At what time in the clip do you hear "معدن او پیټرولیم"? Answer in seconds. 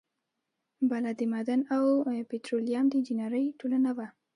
1.31-2.85